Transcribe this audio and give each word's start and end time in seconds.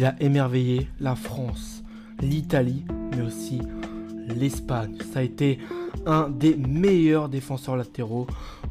Il 0.00 0.06
a 0.06 0.14
émerveillé 0.18 0.88
la 0.98 1.14
France, 1.14 1.82
l'Italie, 2.22 2.86
mais 3.14 3.20
aussi 3.20 3.60
l'Espagne. 4.28 4.96
Ça 5.12 5.18
a 5.18 5.22
été 5.22 5.58
un 6.06 6.30
des 6.30 6.56
meilleurs 6.56 7.28
défenseurs 7.28 7.76
latéraux 7.76 8.26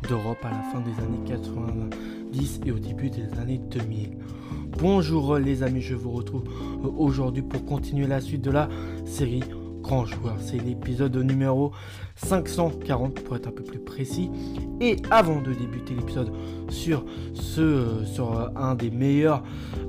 d'Europe 0.07 0.43
à 0.43 0.49
la 0.49 0.63
fin 0.71 0.79
des 0.79 0.99
années 1.03 1.23
90 1.27 2.61
et 2.65 2.71
au 2.71 2.79
début 2.79 3.11
des 3.11 3.31
années 3.39 3.61
2000. 3.69 4.17
Bonjour 4.79 5.37
les 5.37 5.61
amis, 5.61 5.81
je 5.81 5.93
vous 5.93 6.09
retrouve 6.09 6.45
aujourd'hui 6.97 7.43
pour 7.43 7.63
continuer 7.63 8.07
la 8.07 8.21
suite 8.21 8.41
de 8.41 8.49
la 8.49 8.67
série 9.05 9.43
Grand. 9.89 10.05
C'est 10.39 10.63
l'épisode 10.63 11.17
numéro 11.17 11.71
540 12.15 13.21
pour 13.21 13.35
être 13.35 13.47
un 13.47 13.51
peu 13.51 13.63
plus 13.63 13.79
précis. 13.79 14.29
Et 14.79 14.97
avant 15.09 15.41
de 15.41 15.51
débuter 15.51 15.95
l'épisode 15.95 16.31
sur 16.69 17.03
ce 17.33 18.05
sur 18.05 18.51
un 18.55 18.75
des 18.75 18.91
meilleurs, 18.91 19.41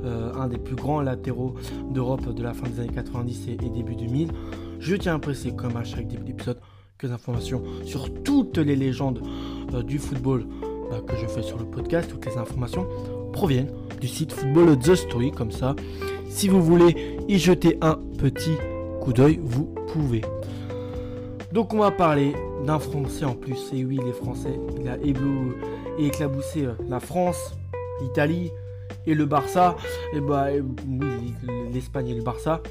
euh, 0.05 0.33
un 0.35 0.49
des 0.49 0.57
plus 0.57 0.75
grands 0.75 1.03
latéraux 1.03 1.55
d'Europe 1.91 2.35
de 2.35 2.43
la 2.43 2.55
fin 2.55 2.67
des 2.67 2.81
années 2.81 2.95
90 2.95 3.49
et, 3.49 3.57
début 3.57 3.95
2000, 3.95 4.31
je 4.79 4.97
tiens 4.97 5.17
à 5.17 5.19
préciser 5.19 5.55
comme 5.55 5.77
à 5.77 5.85
chaque 5.85 6.09
début 6.09 6.25
d'épisode 6.25 6.61
quelques 6.99 7.13
informations 7.13 7.63
sur 7.85 8.11
toutes 8.23 8.57
les 8.57 8.77
légendes 8.77 9.21
euh, 9.75 9.83
du 9.83 9.99
football 9.99 10.47
bah, 10.91 11.03
que 11.07 11.15
je 11.15 11.27
fais 11.27 11.43
sur 11.43 11.59
le 11.59 11.67
podcast. 11.67 12.09
Toutes 12.11 12.25
les 12.25 12.39
informations 12.39 12.87
proviennent 13.35 13.71
du 14.01 14.09
site 14.09 14.33
Football 14.33 14.79
The 14.79 14.95
Story. 14.95 15.31
Comme 15.31 15.53
ça, 15.53 15.77
si 16.31 16.49
vous 16.49 16.63
voulez 16.63 17.19
y 17.29 17.39
jeter 17.39 17.77
un 17.83 17.99
petit 18.17 18.57
coup 19.01 19.13
d'œil, 19.13 19.41
vous 19.43 19.75
pouvez. 19.93 20.23
Donc 21.53 21.75
on 21.75 21.79
va 21.79 21.91
parler 21.91 22.35
d'un 22.65 22.79
Français 22.79 23.25
en 23.25 23.35
plus. 23.35 23.71
Et 23.73 23.85
oui, 23.85 23.99
les 24.05 24.13
Français, 24.13 24.59
il 24.79 24.89
a 24.89 24.97
et 25.99 26.07
éclaboussé 26.07 26.65
euh, 26.65 26.73
la 26.89 27.01
France, 27.01 27.57
l'Italie 28.01 28.51
et 29.07 29.15
le 29.15 29.27
Barça. 29.27 29.77
Et 30.15 30.21
bah 30.21 30.49
oui, 30.53 31.35
l'Espagne 31.73 32.09
et 32.09 32.15
le 32.15 32.23
Barça. 32.23 32.63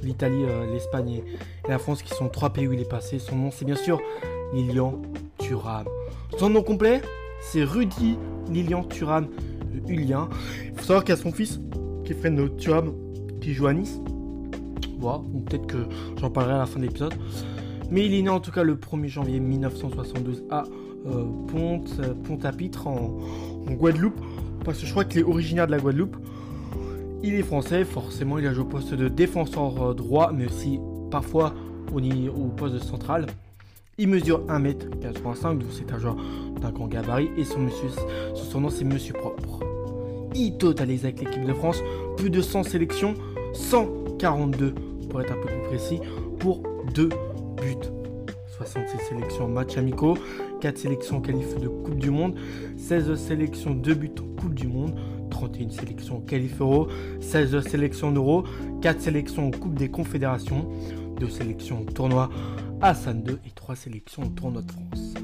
L'Italie, 0.00 0.44
euh, 0.44 0.72
l'Espagne 0.72 1.22
et 1.66 1.68
la 1.68 1.78
France 1.78 2.02
qui 2.02 2.14
sont 2.14 2.28
trois 2.28 2.50
pays 2.50 2.68
où 2.68 2.72
il 2.72 2.80
est 2.80 2.88
passé. 2.88 3.18
Son 3.18 3.36
nom 3.36 3.50
c'est 3.50 3.64
bien 3.64 3.74
sûr 3.74 4.00
Lilian 4.52 5.02
Thuram. 5.38 5.86
Son 6.38 6.50
nom 6.50 6.62
complet 6.62 7.02
c'est 7.40 7.64
Rudy 7.64 8.16
Lilian 8.50 8.84
Thuram 8.84 9.28
Hulien. 9.88 10.28
Il 10.64 10.74
faut 10.74 10.84
savoir 10.84 11.04
qu'il 11.04 11.14
y 11.14 11.18
a 11.18 11.20
son 11.20 11.32
fils, 11.32 11.60
Kefren 12.04 12.56
Thuram, 12.56 12.94
qui 13.40 13.54
joue 13.54 13.66
à 13.66 13.72
Nice. 13.72 14.00
Peut-être 14.98 15.66
que 15.66 15.86
j'en 16.20 16.30
parlerai 16.30 16.54
à 16.54 16.58
la 16.58 16.66
fin 16.66 16.78
de 16.78 16.84
l'épisode. 16.84 17.14
Mais 17.90 18.04
il 18.04 18.14
est 18.14 18.22
né 18.22 18.28
en 18.28 18.40
tout 18.40 18.50
cas 18.50 18.62
le 18.62 18.76
1er 18.76 19.08
janvier 19.08 19.40
1972 19.40 20.44
à 20.50 20.64
euh, 21.06 21.24
Ponte, 21.46 21.90
euh, 22.00 22.46
à 22.46 22.52
Pitre 22.52 22.86
en, 22.86 23.18
Guadeloupe. 23.70 24.20
Parce 24.64 24.80
que 24.80 24.86
je 24.86 24.90
crois 24.90 25.04
qu'il 25.04 25.20
est 25.20 25.24
originaire 25.24 25.66
de 25.66 25.72
la 25.72 25.78
Guadeloupe. 25.78 26.16
Il 27.22 27.34
est 27.34 27.42
français, 27.42 27.84
forcément 27.84 28.38
il 28.38 28.46
a 28.46 28.52
joué 28.52 28.62
au 28.62 28.66
poste 28.68 28.94
de 28.94 29.08
défenseur 29.08 29.82
euh, 29.82 29.94
droit, 29.94 30.32
mais 30.32 30.46
aussi 30.46 30.78
parfois 31.10 31.54
au, 31.92 31.98
au 31.98 32.48
poste 32.48 32.74
de 32.74 32.78
central. 32.78 33.26
Il 33.96 34.08
mesure 34.08 34.46
1m85, 34.46 35.58
donc 35.58 35.68
c'est 35.72 35.92
un 35.92 35.98
joueur 35.98 36.16
d'un 36.60 36.70
grand 36.70 36.86
gabarit, 36.86 37.30
et 37.36 37.44
son, 37.44 37.66
son 38.34 38.60
nom 38.60 38.70
c'est 38.70 38.84
Monsieur 38.84 39.14
Propre. 39.14 39.64
Il 40.36 40.56
totalise 40.56 41.04
avec 41.04 41.20
l'équipe 41.20 41.44
de 41.44 41.52
France 41.52 41.82
plus 42.16 42.30
de 42.30 42.40
100 42.40 42.62
sélections, 42.62 43.14
142 44.18 44.74
pour 45.08 45.20
être 45.20 45.32
un 45.32 45.36
peu 45.36 45.46
plus 45.46 45.68
précis, 45.68 46.00
pour 46.38 46.62
2 46.94 47.08
buts. 47.60 47.88
66 48.56 48.98
sélections 49.08 49.44
en 49.44 49.48
matchs 49.48 49.76
amicaux, 49.76 50.18
4 50.60 50.76
sélections 50.76 51.20
qualifiées 51.20 51.60
de 51.60 51.68
Coupe 51.68 51.98
du 51.98 52.10
Monde, 52.10 52.34
16 52.76 53.14
sélections 53.14 53.74
de 53.74 53.94
buts 53.94 54.10
en 54.20 54.40
Coupe 54.40 54.54
du 54.54 54.66
Monde, 54.66 54.98
31 55.30 55.70
sélections 55.70 56.20
qualif 56.20 56.60
euro, 56.60 56.88
16 57.20 57.60
sélections 57.60 58.08
en 58.08 58.12
euro, 58.12 58.44
4 58.82 59.00
sélections 59.00 59.46
en 59.46 59.50
Coupe 59.52 59.74
des 59.74 59.88
Confédérations, 59.88 60.68
2 61.20 61.28
sélections 61.28 61.82
en 61.82 61.84
tournoi 61.84 62.30
à 62.80 62.94
San 62.94 63.22
2 63.22 63.38
et 63.46 63.50
3 63.54 63.76
sélections 63.76 64.24
en 64.24 64.30
tournoi 64.30 64.62
de 64.62 64.72
France. 64.72 65.14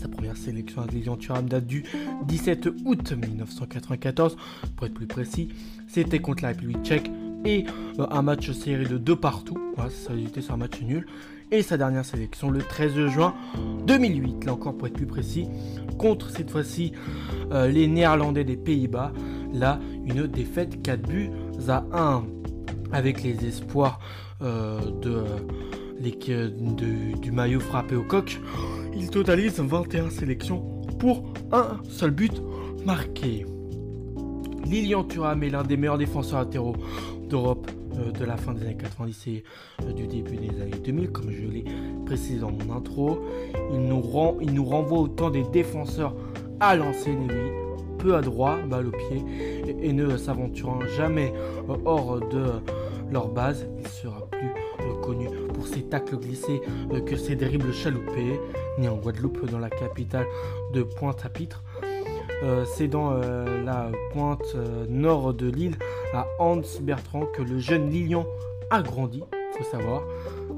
Sa 0.00 0.08
première 0.08 0.36
sélection 0.36 0.82
à 0.82 1.16
Thuram 1.16 1.48
date 1.48 1.66
du 1.66 1.84
17 2.26 2.68
août 2.84 3.12
1994, 3.12 4.36
pour 4.74 4.86
être 4.86 4.94
plus 4.94 5.06
précis, 5.06 5.48
c'était 5.86 6.18
contre 6.18 6.42
la 6.42 6.48
République 6.48 6.82
tchèque 6.82 7.10
et 7.44 7.64
euh, 7.98 8.06
un 8.10 8.22
match 8.22 8.50
série 8.52 8.86
de 8.86 8.98
2 8.98 9.16
partout, 9.16 9.58
ça 9.88 10.14
été 10.14 10.40
sur 10.40 10.54
un 10.54 10.58
match 10.58 10.80
nul 10.82 11.06
et 11.50 11.62
sa 11.62 11.76
dernière 11.76 12.04
sélection 12.04 12.50
le 12.50 12.60
13 12.60 13.06
juin 13.08 13.34
2008, 13.86 14.44
là 14.44 14.52
encore 14.52 14.76
pour 14.76 14.86
être 14.86 14.94
plus 14.94 15.06
précis, 15.06 15.48
contre 15.98 16.30
cette 16.30 16.50
fois-ci 16.50 16.92
euh, 17.52 17.68
les 17.68 17.88
Néerlandais 17.88 18.44
des 18.44 18.56
Pays-Bas. 18.56 19.12
Là, 19.52 19.80
une 20.04 20.26
défaite 20.28 20.80
4 20.82 21.02
buts 21.02 21.30
à 21.68 21.84
1 21.92 22.24
avec 22.92 23.22
les 23.22 23.44
espoirs 23.44 23.98
euh, 24.42 24.80
de, 25.02 25.24
du 27.20 27.32
maillot 27.32 27.60
frappé 27.60 27.96
au 27.96 28.02
coq. 28.02 28.40
Il 28.94 29.10
totalise 29.10 29.58
21 29.58 30.10
sélections 30.10 30.60
pour 30.98 31.32
un 31.52 31.78
seul 31.88 32.10
but 32.10 32.40
marqué. 32.84 33.44
Lilian 34.66 35.04
Thuram 35.04 35.42
est 35.42 35.50
l'un 35.50 35.62
des 35.62 35.76
meilleurs 35.76 35.98
défenseurs 35.98 36.40
latéraux 36.40 36.76
d'Europe 37.28 37.70
euh, 38.00 38.12
de 38.12 38.24
la 38.24 38.36
fin 38.36 38.52
des 38.52 38.62
années 38.62 38.76
90 38.76 39.26
et 39.26 39.44
euh, 39.82 39.92
du 39.92 40.06
début 40.06 40.36
des 40.36 40.60
années 40.60 40.78
2000, 40.84 41.10
comme 41.10 41.30
je 41.30 41.46
l'ai 41.46 41.64
précisé 42.06 42.38
dans 42.38 42.50
mon 42.50 42.74
intro. 42.74 43.20
Il 43.72 43.80
nous, 43.82 44.64
renvoie 44.64 44.98
autant 44.98 45.30
des 45.30 45.42
défenseurs 45.44 46.14
à 46.60 46.76
l'ancienne 46.76 47.26
lui, 47.28 47.50
peu 47.98 48.14
à 48.14 48.20
droit, 48.20 48.58
balle 48.68 48.88
au 48.88 48.90
pied, 48.90 49.24
et, 49.82 49.92
ne 49.92 50.16
s'aventurant 50.16 50.80
jamais 50.96 51.32
euh, 51.68 51.76
hors 51.84 52.20
de 52.20 52.44
leur 53.10 53.28
base. 53.28 53.66
Il 53.78 53.88
sera 53.88 54.26
plus 54.30 54.50
connu 55.02 55.28
pour 55.54 55.66
ses 55.66 55.82
tacles 55.82 56.16
glissés 56.18 56.60
que 57.06 57.16
ses 57.16 57.34
dribbles 57.34 57.72
chaloupés, 57.72 58.38
né 58.78 58.88
en 58.88 58.96
Guadeloupe, 58.96 59.50
dans 59.50 59.58
la 59.58 59.70
capitale 59.70 60.26
de 60.74 60.82
Pointe-à-Pitre. 60.82 61.62
C'est 62.64 62.88
dans 62.88 63.12
la 63.12 63.90
pointe 64.12 64.56
nord 64.88 65.34
de 65.34 65.46
l'île 65.50 65.76
à 66.14 66.26
Hans 66.38 66.62
Bertrand 66.80 67.26
que 67.26 67.42
le 67.42 67.58
jeune 67.58 67.90
Lilian 67.90 68.26
a 68.70 68.82
grandi, 68.82 69.22
faut 69.56 69.64
savoir. 69.64 70.02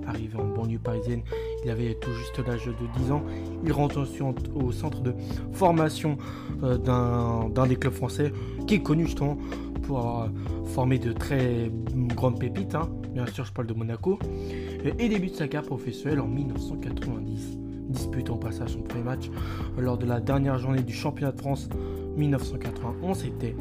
Arrivé 0.07 0.37
en 0.37 0.45
banlieue 0.45 0.79
parisienne, 0.79 1.23
il 1.65 1.71
avait 1.71 1.95
tout 1.95 2.13
juste 2.13 2.39
l'âge 2.47 2.67
de 2.67 3.03
10 3.03 3.13
ans. 3.13 3.23
Il 3.65 3.73
rentre 3.73 4.01
ensuite 4.01 4.51
au 4.55 4.73
centre 4.73 5.01
de 5.01 5.15
formation 5.53 6.19
euh, 6.63 6.77
d'un 6.77 7.67
des 7.67 7.77
clubs 7.77 7.93
français 7.93 8.33
qui 8.67 8.75
est 8.75 8.83
connu 8.83 9.05
justement 9.05 9.39
pour 9.83 9.99
avoir 9.99 10.29
formé 10.67 10.99
de 10.99 11.13
très 11.13 11.71
grandes 11.95 12.39
pépites. 12.39 12.75
Hein. 12.75 12.89
Bien 13.11 13.27
sûr, 13.27 13.45
je 13.45 13.53
parle 13.53 13.69
de 13.69 13.75
Monaco. 13.75 14.19
Et 14.99 15.09
débute 15.09 15.37
sa 15.37 15.47
carrière 15.47 15.69
professionnelle 15.69 16.21
en 16.21 16.27
1990 16.27 17.62
disputant 17.93 18.35
au 18.35 18.39
passage 18.39 18.71
son 18.71 18.83
premier 18.83 19.05
match 19.05 19.31
lors 19.79 19.99
de 19.99 20.07
la 20.07 20.21
dernière 20.21 20.59
journée 20.59 20.83
du 20.83 20.93
championnat 20.93 21.33
de 21.33 21.41
France 21.41 21.69
1991. 22.17 23.19
C'était 23.19 23.55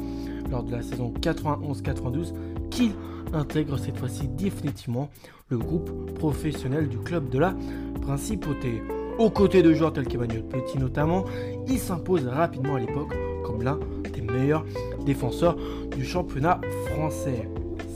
lors 0.50 0.62
de 0.62 0.72
la 0.72 0.82
saison 0.82 1.12
91-92 1.20 2.32
qu'il 2.70 2.92
intègre 3.32 3.78
cette 3.78 3.96
fois-ci 3.96 4.28
définitivement 4.28 5.10
le 5.48 5.58
groupe 5.58 6.14
professionnel 6.14 6.88
du 6.88 6.98
club 6.98 7.28
de 7.28 7.38
la 7.38 7.54
Principauté. 8.00 8.82
Aux 9.18 9.30
côtés 9.30 9.62
de 9.62 9.72
joueurs 9.72 9.92
tels 9.92 10.08
qu'Emmanuel 10.08 10.42
Petit 10.42 10.78
notamment, 10.78 11.24
il 11.68 11.78
s'impose 11.78 12.26
rapidement 12.26 12.76
à 12.76 12.80
l'époque 12.80 13.14
comme 13.44 13.62
l'un 13.62 13.78
des 14.12 14.22
meilleurs 14.22 14.64
défenseurs 15.04 15.56
du 15.96 16.04
championnat 16.04 16.60
français. 16.90 17.48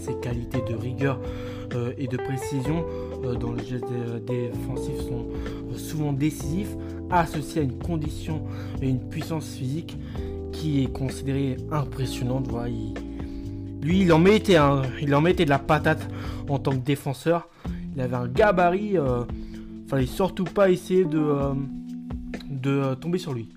Ses 0.02 0.14
qualités 0.20 0.62
de 0.68 0.74
rigueur 0.76 1.20
euh, 1.74 1.92
et 1.98 2.06
de 2.06 2.16
précision 2.16 2.84
dans 3.34 3.52
le 3.52 3.62
geste 3.62 3.84
défensif 4.26 4.96
sont 5.08 5.26
euh, 5.72 5.76
souvent 5.76 6.12
décisifs, 6.12 6.74
associés 7.10 7.62
à 7.62 7.64
une 7.64 7.78
condition 7.78 8.42
et 8.80 8.88
une 8.88 9.00
puissance 9.00 9.46
physique 9.54 9.96
qui 10.52 10.84
est 10.84 10.92
considérée 10.92 11.56
impressionnante. 11.70 12.48
lui, 13.82 14.00
il 14.00 14.12
en, 14.12 14.18
mettait 14.18 14.56
il 15.02 15.14
en 15.14 15.20
mettait 15.20 15.44
de 15.44 15.50
la 15.50 15.58
patate 15.58 16.08
en 16.48 16.58
tant 16.58 16.72
que 16.72 16.84
défenseur. 16.84 17.48
Il 17.94 18.00
avait 18.00 18.16
un 18.16 18.28
gabarit. 18.28 18.94
il 18.94 19.88
fallait 19.88 20.06
surtout 20.06 20.44
pas 20.44 20.70
essayer 20.70 21.04
de, 21.04 21.24
de 22.48 22.94
tomber 22.94 23.18
sur 23.18 23.34
lui 23.34 23.48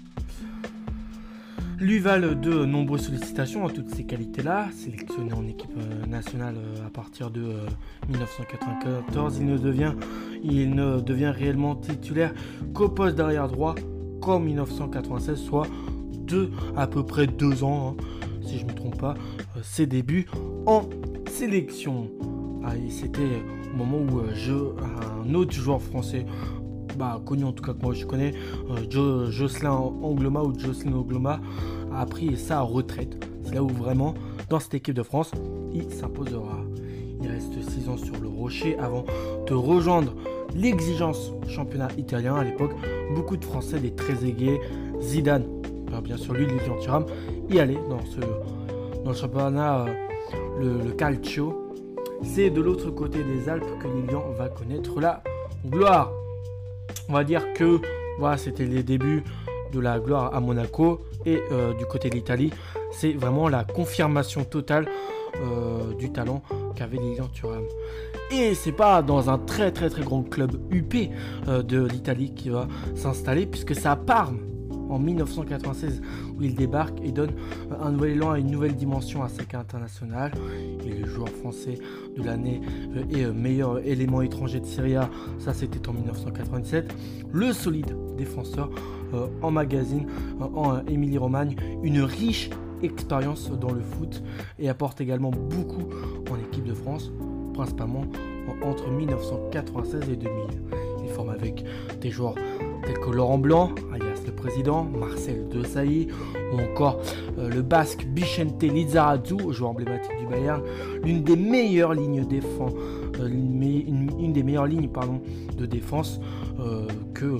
lui 1.80 2.00
valent 2.00 2.34
de 2.34 2.66
nombreuses 2.66 3.06
sollicitations 3.06 3.66
à 3.66 3.72
toutes 3.72 3.90
ces 3.90 4.04
qualités-là. 4.04 4.70
Sélectionné 4.74 5.34
en 5.34 5.48
équipe 5.48 5.72
euh, 5.78 6.06
nationale 6.06 6.56
euh, 6.58 6.86
à 6.86 6.90
partir 6.90 7.32
de 7.32 7.54
1994, 8.10 9.36
euh, 9.36 9.38
il 9.40 9.46
ne 9.46 9.58
devient, 9.58 9.94
il 10.44 10.76
ne 10.76 11.00
devient 11.00 11.32
réellement 11.34 11.76
titulaire 11.76 12.34
qu'au 12.74 12.90
poste 12.90 13.16
d'arrière 13.16 13.48
droit 13.48 13.76
qu'en 14.22 14.40
1996, 14.40 15.38
soit 15.38 15.68
deux, 16.14 16.52
à 16.76 16.88
peu 16.88 17.06
près 17.06 17.28
deux 17.28 17.64
ans, 17.64 17.96
hein, 18.00 18.04
si 18.46 18.58
je 18.60 18.66
ne 18.66 18.72
me 18.72 18.76
trompe 18.76 18.98
pas, 18.98 19.16
ses 19.64 19.88
débuts 19.88 20.28
en 20.66 20.84
sélection. 21.30 22.10
Ah, 22.66 22.74
c'était 22.90 23.42
au 23.74 23.78
moment 23.78 24.00
où 24.00 24.22
je, 24.34 24.54
un 24.54 25.34
autre 25.34 25.54
joueur 25.54 25.82
français 25.82 26.26
bah, 27.00 27.22
connu 27.26 27.46
en 27.46 27.54
tout 27.54 27.64
cas 27.64 27.74
que 27.74 27.82
moi 27.82 27.94
je 27.94 28.06
connais, 28.06 28.34
euh, 28.70 29.32
Jocelyn 29.32 29.72
Angloma 29.72 30.44
ou 30.44 30.54
Jocelyn 30.60 30.94
Angloma 30.94 31.40
a 31.96 32.06
pris 32.06 32.36
sa 32.36 32.60
retraite. 32.60 33.26
C'est 33.46 33.56
là 33.56 33.64
où 33.64 33.70
vraiment 33.70 34.14
dans 34.50 34.60
cette 34.60 34.74
équipe 34.74 34.96
de 34.96 35.04
France, 35.04 35.32
il 35.74 35.90
s'imposera. 35.92 36.60
Il 37.22 37.30
reste 37.30 37.54
6 37.54 37.88
ans 37.88 37.98
sur 37.98 38.20
le 38.20 38.28
rocher 38.28 38.78
avant 38.80 39.06
de 39.48 39.54
rejoindre 39.54 40.14
l'exigence 40.54 41.32
championnat 41.48 41.88
italien 41.98 42.36
à 42.36 42.44
l'époque. 42.44 42.72
Beaucoup 43.16 43.38
de 43.38 43.46
Français, 43.46 43.80
des 43.80 43.96
très 43.96 44.26
aigués, 44.26 44.60
Zidane, 45.02 45.46
bien 46.04 46.18
sûr 46.18 46.34
lui, 46.34 46.48
Lilian 46.48 46.78
Thuram, 46.82 47.06
y 47.50 47.60
allait 47.60 47.80
dans, 47.90 48.04
ce, 48.06 48.20
dans 49.04 49.12
le 49.12 49.16
championnat, 49.16 49.86
euh, 49.86 49.94
le, 50.60 50.84
le 50.84 50.92
calcio. 50.92 51.72
C'est 52.24 52.50
de 52.50 52.60
l'autre 52.60 52.92
côté 52.92 53.20
des 53.24 53.48
Alpes 53.48 53.80
que 53.82 53.88
Lilian 53.88 54.32
va 54.38 54.50
connaître 54.50 55.00
la 55.00 55.24
gloire. 55.66 56.12
On 57.08 57.14
va 57.14 57.24
dire 57.24 57.54
que 57.54 57.80
voilà, 58.20 58.38
c'était 58.38 58.66
les 58.66 58.84
débuts 58.84 59.24
de 59.72 59.80
la 59.80 60.00
gloire 60.00 60.34
à 60.36 60.40
Monaco 60.40 61.02
et 61.26 61.40
euh, 61.52 61.74
du 61.74 61.86
côté 61.86 62.10
de 62.10 62.16
l'Italie, 62.16 62.52
c'est 62.92 63.14
vraiment 63.14 63.50
la 63.50 63.64
confirmation 63.64 64.44
totale 64.44 64.88
euh, 65.42 65.94
du 65.96 66.12
talent 66.12 66.42
qu'avait 66.76 66.98
Lilian 66.98 67.28
Thuram. 67.28 67.64
Et 68.32 68.54
c'est 68.56 68.72
pas 68.72 69.02
dans 69.02 69.30
un 69.30 69.38
très 69.38 69.72
très 69.72 69.90
très 69.90 70.04
grand 70.04 70.24
club 70.24 70.60
UP 70.72 70.96
euh, 71.48 71.64
de 71.64 71.86
l'Italie 71.86 72.34
qui 72.34 72.50
va 72.50 72.68
s'installer, 72.96 73.46
puisque 73.46 73.76
c'est 73.76 73.88
à 73.88 73.96
Parme 73.96 74.40
en 74.90 75.00
1996 75.00 76.02
où 76.38 76.44
il 76.44 76.56
débarque 76.56 77.00
et 77.04 77.12
donne 77.12 77.32
un 77.82 77.92
nouvel 77.92 78.12
élan 78.12 78.32
à 78.32 78.40
une 78.40 78.52
nouvelle 78.52 78.76
dimension 78.76 79.24
à 79.24 79.30
sa 79.30 79.44
carrière 79.44 79.62
internationale. 79.62 80.32
Il 80.84 80.92
est 80.92 81.06
joueur 81.06 81.30
français 81.30 81.76
de 82.18 82.24
l'année 82.24 82.62
et 83.12 83.26
meilleur 83.28 83.80
élément 83.86 84.22
étranger 84.22 84.60
de 84.60 84.66
Serie 84.66 84.96
A, 84.96 85.10
ça 85.38 85.54
c'était 85.54 85.88
en 85.88 85.94
1997. 85.94 86.94
Le 87.32 87.54
solide 87.54 87.96
défenseur 88.18 88.70
en 89.42 89.52
magazine 89.52 90.08
en 90.40 90.86
Émilie 90.86 91.18
Romagne, 91.18 91.56
une 91.84 92.02
riche 92.02 92.50
expérience 92.84 93.50
dans 93.52 93.72
le 93.72 93.82
foot 93.82 94.24
et 94.58 94.70
apporte 94.70 95.02
également 95.02 95.32
beaucoup 95.32 95.90
en 96.32 96.38
équipe 96.38 96.64
de 96.66 96.74
France, 96.74 97.12
principalement 97.54 98.06
entre 98.64 98.90
1996 98.90 100.10
et 100.10 100.16
2000. 100.16 100.34
Il 101.04 101.10
forme 101.10 101.30
avec 101.30 101.64
des 102.02 102.10
joueurs 102.10 102.36
tels 102.86 103.00
que 103.00 103.10
Laurent 103.10 103.38
Blanc, 103.38 103.72
le 104.30 104.36
président, 104.36 104.84
Marcel 104.84 105.48
Desailly, 105.50 106.08
ou 106.54 106.60
encore 106.60 107.00
euh, 107.38 107.50
le 107.50 107.62
basque 107.62 108.06
Bichente 108.06 108.62
Lizarazu, 108.62 109.52
joueur 109.52 109.72
emblématique 109.72 110.18
du 110.20 110.28
Bayern, 110.28 110.62
l'une 111.04 111.24
des 111.24 111.36
meilleures 111.36 111.94
lignes 111.94 112.26
défense, 112.26 112.74
euh, 113.20 113.28
une, 113.28 114.34
des 114.34 114.44
meilleures 114.44 114.68
lignes 114.68 114.90
pardon, 114.90 115.22
de 115.58 115.66
défense 115.66 116.20
euh, 116.60 116.88
que 117.14 117.38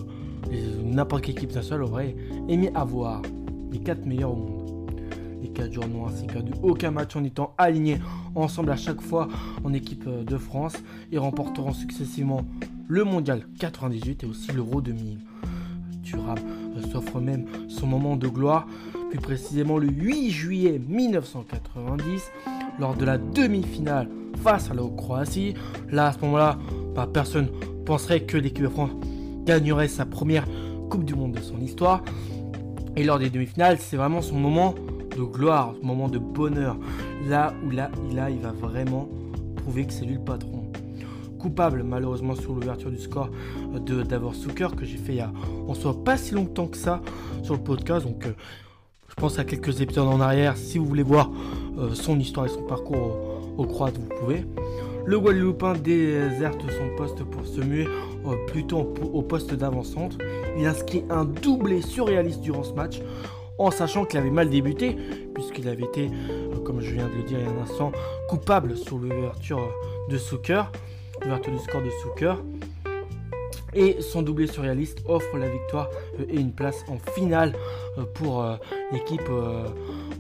n'importe 0.84 1.24
quelle 1.24 1.36
équipe 1.36 1.54
nationale 1.54 1.84
aurait 1.84 2.16
aimé 2.48 2.72
avoir. 2.74 3.22
Les 3.72 3.80
quatre 3.80 4.06
meilleurs 4.06 4.32
au 4.32 4.36
monde 4.36 4.66
les 5.42 5.50
4 5.50 5.72
jours 5.72 5.88
noirs 5.88 6.12
ainsi 6.12 6.28
qu'à 6.28 6.40
aucun 6.64 6.92
match 6.92 7.16
en 7.16 7.24
étant 7.24 7.54
alignés 7.58 8.00
ensemble 8.36 8.72
à 8.72 8.76
chaque 8.76 9.00
fois 9.00 9.30
en 9.64 9.72
équipe 9.74 10.06
de 10.10 10.38
France 10.38 10.74
et 11.14 11.18
remporteront 11.18 11.72
successivement 11.72 12.42
le 12.90 13.06
mondial 13.06 13.44
98 13.58 14.24
et 14.24 14.26
aussi 14.26 14.52
l'Euro 14.52 14.82
2000. 14.82 15.20
Euh, 16.18 16.82
s'offre 16.92 17.20
même 17.20 17.46
son 17.68 17.88
moment 17.88 18.16
de 18.16 18.28
gloire, 18.28 18.68
plus 19.10 19.20
précisément 19.20 19.78
le 19.78 19.88
8 19.88 20.30
juillet 20.32 20.82
1990 20.88 22.32
lors 22.80 22.96
de 22.96 23.06
la 23.06 23.18
demi-finale 23.18 24.08
face 24.42 24.72
à 24.72 24.74
la 24.74 24.84
Croatie. 24.96 25.54
Là, 25.92 26.08
à 26.08 26.14
ce 26.14 26.20
moment-là, 26.22 26.58
bah, 26.96 27.08
personne 27.12 27.50
penserait 27.86 28.22
que 28.22 28.38
l'équipe 28.38 28.64
de 28.64 28.70
France 28.70 28.92
gagnerait 29.46 29.88
sa 29.88 30.06
première 30.06 30.46
Coupe 30.90 31.06
du 31.06 31.16
Monde 31.16 31.34
de 31.34 31.42
son 31.42 31.60
histoire. 31.60 32.04
Et 32.96 33.04
lors 33.04 33.20
des 33.20 33.30
demi-finales, 33.30 33.78
c'est 33.80 33.98
vraiment 33.98 34.22
son 34.22 34.36
moment 34.36 34.76
de 35.16 35.24
gloire, 35.24 35.76
moment 35.84 36.08
de 36.08 36.18
bonheur. 36.18 36.78
Là 37.28 37.54
où 37.66 37.70
là, 37.70 37.90
il 38.30 38.40
va 38.40 38.52
vraiment 38.52 39.10
prouver 39.58 39.86
que 39.86 39.94
c'est 39.94 40.06
lui 40.06 40.16
le 40.16 40.24
patron. 40.24 40.59
Coupable 41.40 41.84
malheureusement 41.84 42.36
sur 42.36 42.54
l'ouverture 42.54 42.92
du 42.92 43.00
score 43.00 43.30
de 43.74 44.04
Davor 44.04 44.34
que 44.76 44.86
j'ai 44.86 44.98
fait 44.98 45.14
il 45.14 45.18
y 45.18 45.22
a 45.22 45.32
en 45.68 45.74
soit 45.74 46.04
pas 46.04 46.18
si 46.18 46.34
longtemps 46.34 46.68
que 46.68 46.78
ça 46.78 47.02
sur 47.44 47.56
le 47.56 47.62
podcast. 47.62 48.06
Donc 48.06 48.26
euh, 48.26 48.34
je 49.08 49.16
pense 49.16 49.40
à 49.40 49.46
quelques 49.46 49.80
épisodes 49.80 50.08
en 50.08 50.20
arrière. 50.20 50.58
Si 50.58 50.78
vous 50.78 50.86
voulez 50.86 51.04
voir 51.04 51.32
euh, 51.78 51.94
son 51.94 52.20
histoire 52.20 52.46
et 52.46 52.50
son 52.50 52.64
parcours 52.64 53.56
au, 53.58 53.66
croate, 53.66 53.98
vous 53.98 54.10
pouvez. 54.20 54.46
Le 55.06 55.18
Guadeloupin 55.18 55.74
déserte 55.74 56.62
son 56.62 56.96
poste 56.98 57.24
pour 57.24 57.46
se 57.46 57.62
muer 57.62 57.88
euh, 57.88 58.36
plutôt 58.48 58.94
au 59.14 59.22
poste 59.22 59.54
d'avant-centre. 59.54 60.18
Il 60.58 60.66
inscrit 60.66 61.06
un 61.10 61.24
doublé 61.24 61.82
surréaliste 61.82 62.42
durant 62.42 62.64
ce 62.64 62.74
match 62.74 63.00
en 63.58 63.72
sachant 63.72 64.06
qu'il 64.06 64.20
avait 64.20 64.30
mal 64.30 64.50
débuté, 64.50 64.96
puisqu'il 65.34 65.68
avait 65.68 65.84
été, 65.84 66.10
comme 66.66 66.80
je 66.82 66.94
viens 66.94 67.08
de 67.08 67.16
le 67.16 67.24
dire 67.24 67.40
il 67.40 67.46
y 67.46 67.48
a 67.48 67.52
un 67.52 67.64
instant, 67.64 67.92
coupable 68.30 68.78
sur 68.78 68.98
l'ouverture 68.98 69.60
de 70.10 70.18
Souker, 70.18 70.64
l'ouverture 71.22 71.54
du 71.54 71.60
score 71.60 71.82
de 71.82 71.90
Souker. 72.02 72.36
Et 73.74 74.02
son 74.02 74.24
doublé 74.24 74.48
surréaliste 74.48 75.04
offre 75.06 75.38
la 75.38 75.48
victoire 75.48 75.90
euh, 76.20 76.26
et 76.28 76.40
une 76.40 76.54
place 76.54 76.84
en 76.88 76.98
finale 77.12 77.54
euh, 77.98 78.04
pour 78.16 78.44
l'équipe 78.92 79.30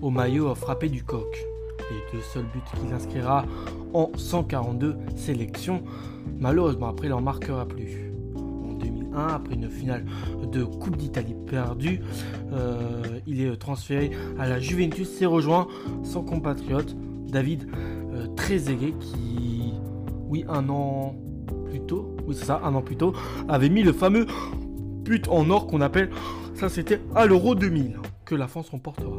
au 0.01 0.09
maillot 0.09 0.53
frappé 0.55 0.89
du 0.89 1.03
coq. 1.03 1.45
Les 1.91 2.17
deux 2.17 2.23
seuls 2.23 2.45
buts 2.53 2.61
qu'il 2.79 2.93
inscrira 2.93 3.45
en 3.93 4.11
142 4.15 4.95
sélections. 5.15 5.83
Malheureusement, 6.37 6.89
après, 6.89 7.07
il 7.07 7.09
n'en 7.09 7.21
marquera 7.21 7.65
plus 7.65 8.09
après 9.17 9.55
une 9.55 9.69
finale 9.69 10.05
de 10.51 10.63
Coupe 10.63 10.97
d'Italie 10.97 11.35
perdue. 11.47 12.01
Euh, 12.53 13.19
il 13.27 13.41
est 13.41 13.55
transféré 13.57 14.11
à 14.37 14.47
la 14.47 14.59
Juventus 14.59 15.21
et 15.21 15.25
rejoint 15.25 15.67
son 16.03 16.23
compatriote 16.23 16.95
David 17.27 17.67
euh, 18.13 18.27
Trezeguet 18.35 18.93
qui, 18.99 19.58
oui, 20.29 20.45
un 20.47 20.69
an 20.69 21.15
plus 21.65 21.81
tôt, 21.81 22.15
oui 22.27 22.35
c'est 22.37 22.45
ça, 22.45 22.61
un 22.63 22.73
an 22.75 22.81
plus 22.81 22.95
tôt, 22.95 23.13
avait 23.47 23.69
mis 23.69 23.83
le 23.83 23.91
fameux 23.91 24.27
but 25.03 25.27
en 25.27 25.49
or 25.49 25.67
qu'on 25.67 25.81
appelle, 25.81 26.09
ça 26.53 26.69
c'était 26.69 27.01
à 27.15 27.25
l'Euro 27.25 27.55
2000 27.55 27.97
que 28.25 28.35
la 28.35 28.47
France 28.47 28.69
remportera. 28.69 29.17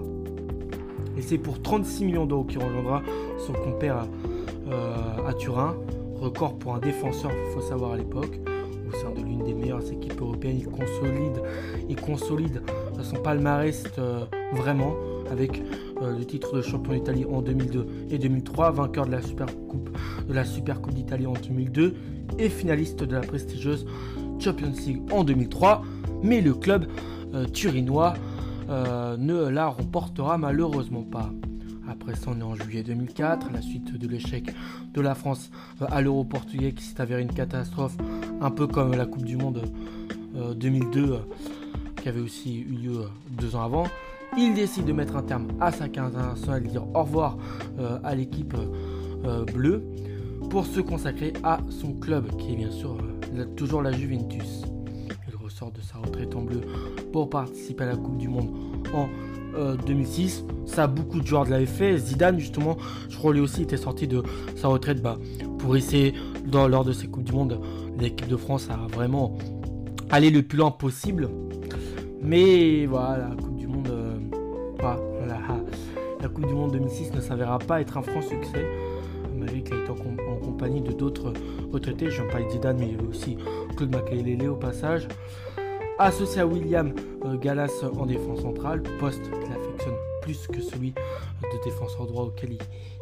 Et 1.18 1.22
c'est 1.22 1.38
pour 1.38 1.60
36 1.60 2.04
millions 2.04 2.26
d'euros 2.26 2.44
qu'il 2.44 2.62
rejoindra 2.62 3.02
son 3.44 3.52
compère 3.52 3.96
à, 3.96 4.06
euh, 4.70 5.28
à 5.28 5.34
Turin, 5.34 5.76
record 6.14 6.58
pour 6.58 6.74
un 6.74 6.78
défenseur, 6.78 7.32
il 7.32 7.52
faut 7.52 7.60
savoir 7.60 7.92
à 7.92 7.96
l'époque 7.96 8.38
au 8.88 8.96
sein 8.96 9.10
de 9.10 9.20
l'une 9.20 9.44
des 9.44 9.54
meilleures 9.54 9.92
équipes 9.92 10.20
européennes. 10.20 10.58
Il 10.58 10.68
consolide, 10.68 11.42
il 11.88 11.96
consolide 11.96 12.62
son 13.02 13.16
palmarès 13.16 13.84
euh, 13.98 14.24
vraiment 14.52 14.94
avec 15.30 15.62
euh, 16.02 16.16
le 16.16 16.24
titre 16.24 16.56
de 16.56 16.62
champion 16.62 16.94
d'Italie 16.94 17.24
en 17.24 17.42
2002 17.42 17.86
et 18.10 18.18
2003, 18.18 18.72
vainqueur 18.72 19.06
de 19.06 19.12
la 19.12 19.22
Super 19.22 19.46
Coupe 19.68 19.90
de 20.28 20.34
la 20.34 20.44
d'Italie 20.44 21.26
en 21.26 21.32
2002 21.32 21.94
et 22.38 22.48
finaliste 22.48 23.02
de 23.02 23.14
la 23.14 23.20
prestigieuse 23.20 23.86
Champions 24.38 24.72
League 24.86 25.02
en 25.12 25.24
2003. 25.24 25.82
Mais 26.22 26.40
le 26.40 26.54
club 26.54 26.86
euh, 27.34 27.46
turinois 27.46 28.14
ne 29.18 29.48
la 29.48 29.66
remportera 29.66 30.38
malheureusement 30.38 31.02
pas. 31.02 31.32
Après 31.90 32.14
ça, 32.14 32.30
on 32.30 32.38
est 32.38 32.44
en 32.44 32.54
juillet 32.54 32.84
2004, 32.84 33.50
la 33.52 33.60
suite 33.60 33.98
de 33.98 34.06
l'échec 34.06 34.54
de 34.94 35.00
la 35.00 35.16
France 35.16 35.50
euh, 35.82 35.86
à 35.90 36.00
l'Euro 36.00 36.22
portugais 36.22 36.72
qui 36.72 36.84
s'est 36.84 37.00
avéré 37.00 37.22
une 37.22 37.32
catastrophe, 37.32 37.96
un 38.40 38.50
peu 38.52 38.68
comme 38.68 38.94
la 38.94 39.06
Coupe 39.06 39.24
du 39.24 39.36
Monde 39.36 39.62
2002 40.54 41.00
euh, 41.00 41.14
euh, 41.14 41.18
qui 42.00 42.08
avait 42.08 42.20
aussi 42.20 42.60
eu 42.60 42.74
lieu 42.74 43.00
deux 43.30 43.56
ans 43.56 43.62
avant. 43.62 43.86
Il 44.36 44.54
décide 44.54 44.84
de 44.84 44.92
mettre 44.92 45.16
un 45.16 45.22
terme 45.22 45.48
à 45.60 45.72
sa 45.72 45.84
internationale, 45.84 46.62
de 46.62 46.68
dire 46.68 46.84
au 46.94 47.02
revoir 47.02 47.36
à 48.04 48.14
l'équipe 48.14 48.54
bleue 49.52 49.82
pour 50.48 50.66
se 50.66 50.80
consacrer 50.80 51.32
à 51.42 51.60
son 51.68 51.92
club 51.94 52.36
qui 52.36 52.52
est 52.52 52.56
bien 52.56 52.70
sûr 52.70 52.96
toujours 53.56 53.82
la 53.82 53.92
Juventus. 53.92 54.62
Il 55.28 55.36
ressort 55.36 55.70
de 55.72 55.80
sa 55.80 55.98
retraite 55.98 56.34
en 56.34 56.42
bleu 56.42 56.60
pour 57.12 57.30
participer 57.30 57.84
à 57.84 57.88
la 57.88 57.96
Coupe 57.96 58.16
du 58.16 58.28
Monde 58.28 58.50
en 58.92 59.08
2006. 59.86 60.44
Euh, 60.48 60.66
ça, 60.66 60.86
beaucoup 60.86 61.20
de 61.20 61.26
joueurs 61.26 61.44
de 61.44 61.50
l'avaient 61.50 61.66
fait. 61.66 61.98
Zidane, 61.98 62.38
justement, 62.38 62.76
je 63.08 63.16
crois 63.16 63.32
lui 63.32 63.40
aussi 63.40 63.62
était 63.62 63.76
sorti 63.76 64.06
de 64.06 64.22
sa 64.56 64.68
retraite 64.68 65.02
bah, 65.02 65.18
pour 65.58 65.76
essayer, 65.76 66.14
lors 66.52 66.84
de 66.84 66.92
ces 66.92 67.08
Coupes 67.08 67.24
du 67.24 67.32
Monde, 67.32 67.60
l'équipe 67.98 68.28
de 68.28 68.36
France 68.36 68.68
a 68.70 68.76
vraiment 68.92 69.36
aller 70.10 70.30
le 70.30 70.42
plus 70.42 70.58
loin 70.58 70.70
possible. 70.70 71.28
Mais 72.22 72.86
voilà, 72.86 73.30
Du 76.46 76.54
Monde 76.54 76.72
2006 76.72 77.12
ne 77.12 77.20
s'avéra 77.20 77.58
pas 77.58 77.80
être 77.80 77.96
un 77.98 78.02
franc 78.02 78.22
succès. 78.22 78.66
Malgré 79.36 79.62
qu'il 79.62 79.74
a 79.74 79.82
été 79.82 79.90
en, 79.90 80.36
compagnie 80.36 80.80
de 80.80 80.92
d'autres 80.92 81.32
retraités, 81.72 82.10
je 82.10 82.22
ne 82.22 82.30
parle 82.30 82.46
de 82.46 82.50
Zidane, 82.50 82.76
mais 82.78 82.86
il 82.86 82.92
y 82.92 82.94
avait 82.94 83.06
aussi 83.06 83.36
Claude 83.76 83.94
Makélélé 83.94 84.48
au 84.48 84.56
passage 84.56 85.06
associé 86.00 86.40
à 86.40 86.46
William 86.46 86.94
euh, 87.26 87.36
Gallas 87.36 87.84
en 87.98 88.06
défense 88.06 88.40
centrale, 88.40 88.82
poste 88.98 89.22
qu'il 89.22 89.52
affectionne 89.52 89.94
plus 90.22 90.46
que 90.46 90.60
celui 90.60 90.92
de 90.92 91.64
défenseur 91.64 92.06
droit 92.06 92.24
auquel 92.24 92.54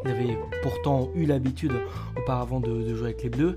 il, 0.05 0.11
avait 0.11 0.37
pourtant 0.63 1.11
eu 1.15 1.25
l'habitude 1.25 1.73
auparavant 2.17 2.61
de, 2.61 2.95
jouer 2.95 3.07
avec 3.07 3.23
les 3.23 3.31
Bleus. 3.31 3.57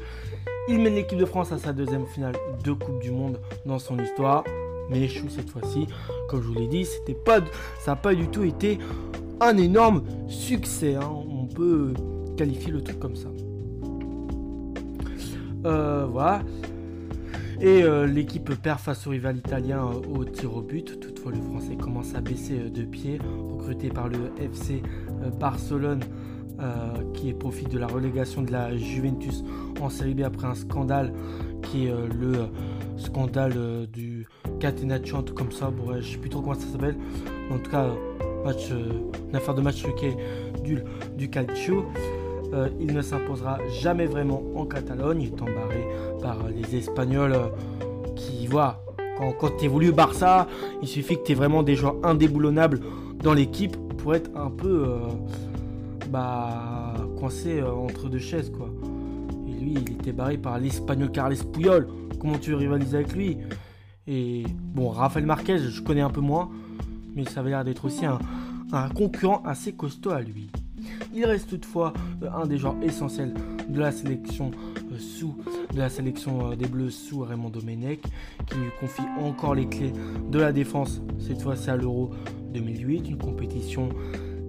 Il 0.68 0.80
mène 0.80 0.96
l'équipe 0.96 1.18
de 1.18 1.26
France 1.26 1.52
à 1.52 1.58
sa 1.58 1.74
deuxième 1.74 2.06
finale 2.06 2.36
de 2.64 2.72
Coupe 2.72 3.00
du 3.00 3.12
Monde 3.12 3.40
dans 3.66 3.80
son 3.80 3.98
histoire, 3.98 4.44
mais 4.90 5.02
échoue 5.02 5.30
cette 5.30 5.50
fois-ci. 5.50 5.88
Comme 6.30 6.42
je 6.42 6.48
vous 6.48 6.54
l'ai 6.54 6.68
dit, 6.68 6.86
c'était 6.86 7.16
pas, 7.16 7.40
ça 7.80 7.92
n'a 7.92 7.96
pas 7.96 8.14
du 8.14 8.28
tout 8.28 8.44
été 8.44 8.78
un 9.42 9.58
énorme 9.58 10.04
succès. 10.28 10.96
Hein. 10.96 11.10
On 11.30 11.46
peut 11.48 11.94
qualifier 12.38 12.72
le 12.72 12.82
truc 12.82 13.00
comme 13.00 13.16
ça. 13.16 13.28
Euh, 15.66 16.08
voilà. 16.10 16.44
Et 17.60 17.84
euh, 17.84 18.08
l'équipe 18.08 18.50
perd 18.56 18.80
face 18.80 19.06
au 19.06 19.12
rival 19.12 19.38
italien 19.38 19.86
euh, 19.86 20.20
au 20.20 20.26
tir 20.26 20.56
au 20.56 20.62
but. 20.62 21.00
Toutefois, 21.00 21.32
le 21.32 21.42
français 21.42 21.76
commence 21.76 22.16
à 22.16 22.22
baisser 22.22 22.70
de 22.70 22.84
pied, 22.84 23.20
recruté 23.52 23.90
par 23.90 24.08
le 24.08 24.32
FC 24.40 24.82
Barcelone, 25.40 26.02
qui 27.16 27.34
profite 27.34 27.70
de 27.70 27.80
la 27.80 27.88
relégation 27.88 28.44
de 28.44 28.52
la 28.52 28.78
Juventus 28.78 29.44
en 29.80 29.90
Série 29.90 30.14
B 30.14 30.22
après 30.22 30.46
un 30.46 30.54
scandale 30.54 31.12
qui 31.64 31.88
est 31.88 31.94
le 32.14 32.50
scandale 32.98 33.88
du 33.92 34.28
Catenaccio, 34.60 35.24
comme 35.36 35.52
ça. 35.52 35.72
Bon, 35.72 36.00
je 36.00 36.08
sais 36.08 36.18
plus 36.18 36.30
trop 36.30 36.42
comment 36.42 36.54
ça 36.54 36.68
s'appelle. 36.72 36.98
En 37.52 37.58
tout 37.58 37.72
cas, 37.72 37.88
match, 38.44 38.70
une 38.72 39.36
affaire 39.36 39.54
de 39.54 39.62
match 39.62 39.84
est 39.86 40.62
du, 40.64 40.80
du 41.18 41.30
Calcio. 41.30 41.86
Euh, 42.54 42.68
il 42.82 42.94
ne 42.94 43.02
s'imposera 43.02 43.60
jamais 43.80 44.06
vraiment 44.06 44.44
en 44.56 44.66
Catalogne, 44.66 45.24
étant 45.24 45.46
barré 45.46 45.88
par 46.22 46.38
les 46.50 46.76
Espagnols 46.76 47.34
euh, 47.34 47.48
qui 48.16 48.46
voient. 48.46 48.84
Quand, 49.18 49.32
quand 49.32 49.58
tu 49.58 49.66
évolues 49.66 49.94
Barça, 49.94 50.48
il 50.82 50.88
suffit 50.88 51.16
que 51.18 51.24
tu 51.24 51.32
aies 51.32 51.36
vraiment 51.36 51.64
des 51.64 51.76
joueurs 51.76 51.96
indéboulonnables 52.04 52.82
dans 53.24 53.34
l'équipe 53.34 53.78
pour 53.98 54.16
être 54.16 54.30
un 54.36 54.50
peu 54.50 54.86
euh, 54.86 54.98
bah, 56.10 56.94
coincé 57.18 57.64
entre 57.64 58.10
deux 58.10 58.20
chaises. 58.20 58.52
quoi. 58.52 58.70
Et 59.48 59.64
lui, 59.64 59.76
il 59.76 59.94
était 59.94 60.12
barré 60.12 60.38
par 60.38 60.60
l'Espagnol 60.60 61.12
Carles 61.12 61.38
Puyol. 61.54 61.88
Comment 62.20 62.38
tu 62.38 62.52
veux 62.52 62.58
rivaliser 62.58 62.98
avec 62.98 63.14
lui? 63.14 63.38
Et 64.08 64.44
bon, 64.50 64.90
Rafael 64.90 65.26
Marquez, 65.26 65.58
je 65.58 65.82
connais 65.82 66.02
un 66.02 66.10
peu 66.10 66.22
moins, 66.22 66.50
mais 67.16 67.26
ça 67.26 67.42
avait 67.42 67.52
l'air 67.52 67.64
d'être 67.64 67.86
aussi 67.86 68.06
un 68.06 68.90
concurrent 68.90 69.42
assez 69.46 69.74
costaud 69.74 70.12
à 70.12 70.22
lui. 70.22 70.50
Il 71.14 71.26
reste 71.26 71.50
toutefois 71.50 71.94
euh, 72.24 72.30
un 72.34 72.46
des 72.46 72.58
joueurs 72.58 72.76
essentiels 72.82 73.34
de 73.68 73.80
la 73.80 73.92
sélection 73.92 74.52
euh, 74.92 74.98
sous 74.98 75.36
de 75.74 75.78
la 75.78 75.90
sélection 75.90 76.52
euh, 76.52 76.56
des 76.56 76.68
Bleus 76.68 76.90
sous 76.90 77.22
Raymond 77.22 77.50
Domenech 77.50 78.02
qui 78.48 78.56
lui 78.56 78.70
confie 78.80 79.04
encore 79.20 79.56
les 79.56 79.68
clés 79.68 79.94
de 80.30 80.40
la 80.40 80.52
défense 80.52 81.02
cette 81.20 81.42
fois 81.42 81.56
c'est 81.56 81.72
à 81.72 81.76
l'Euro 81.76 82.12
2008 82.54 83.10
une 83.10 83.18
compétition 83.18 83.90